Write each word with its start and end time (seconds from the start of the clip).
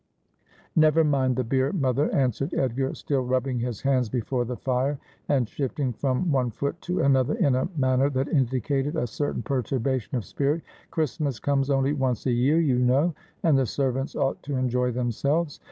'Never 0.75 1.03
mind 1.03 1.35
the 1.35 1.43
beer, 1.43 1.71
mother,' 1.73 2.11
answered 2.11 2.55
Edgar, 2.55 2.89
stiU 2.93 3.23
rub 3.23 3.43
bing 3.43 3.59
his 3.59 3.81
hands 3.81 4.09
before 4.09 4.45
the 4.45 4.55
fire, 4.57 4.97
and 5.29 5.47
shifting 5.47 5.93
from 5.93 6.31
one 6.31 6.49
foot 6.49 6.81
to 6.81 7.01
another 7.01 7.35
in 7.35 7.53
a 7.53 7.69
manner 7.77 8.09
that 8.09 8.27
indicated 8.27 8.95
a 8.95 9.05
certain 9.05 9.43
perturbation 9.43 10.17
of 10.17 10.25
spirit;' 10.25 10.63
Christmas 10.89 11.37
comes 11.39 11.69
only 11.69 11.93
once 11.93 12.25
a 12.25 12.31
year, 12.31 12.59
you 12.59 12.79
know, 12.79 13.13
and 13.43 13.55
the 13.59 13.67
servants 13.67 14.15
ought 14.15 14.41
to 14.41 14.55
enjoy 14.55 14.89
themselves.' 14.89 15.59